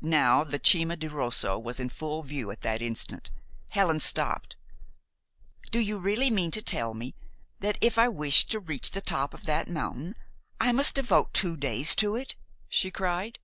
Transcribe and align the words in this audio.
Now, 0.00 0.42
the 0.42 0.58
Cima 0.58 0.96
di 0.96 1.06
Rosso 1.06 1.58
was 1.58 1.78
in 1.78 1.90
full 1.90 2.22
view 2.22 2.50
at 2.50 2.62
that 2.62 2.80
instant. 2.80 3.30
Helen 3.68 4.00
stopped. 4.00 4.56
"Do 5.70 5.78
you 5.80 5.98
really 5.98 6.30
mean 6.30 6.50
to 6.52 6.62
tell 6.62 6.94
me 6.94 7.14
that 7.58 7.76
if 7.82 7.98
I 7.98 8.08
wish 8.08 8.46
to 8.46 8.58
reach 8.58 8.92
the 8.92 9.02
top 9.02 9.34
of 9.34 9.44
that 9.44 9.68
mountain, 9.68 10.14
I 10.58 10.72
must 10.72 10.94
devote 10.94 11.34
two 11.34 11.58
days 11.58 11.94
to 11.96 12.16
it?" 12.16 12.36
she 12.70 12.90
cried. 12.90 13.38